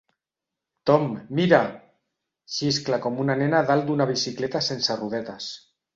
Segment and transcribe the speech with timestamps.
[0.89, 1.03] Tom,
[1.39, 1.59] mira!
[2.53, 5.53] –xiscla com una nena dalt d'una bicicleta sense rodetes–.